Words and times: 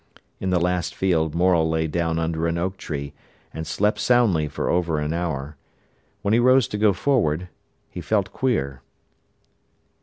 In 0.39 0.49
the 0.49 0.59
last 0.59 0.95
field 0.95 1.35
Morel 1.35 1.69
lay 1.69 1.85
down 1.85 2.17
under 2.17 2.47
an 2.47 2.57
oak 2.57 2.77
tree 2.77 3.13
and 3.53 3.67
slept 3.67 3.99
soundly 3.99 4.47
for 4.47 4.67
over 4.67 4.97
an 4.97 5.13
hour. 5.13 5.57
When 6.23 6.33
he 6.33 6.39
rose 6.39 6.67
to 6.69 6.77
go 6.79 6.91
forward 6.91 7.49
he 7.87 8.01
felt 8.01 8.33
queer. 8.33 8.81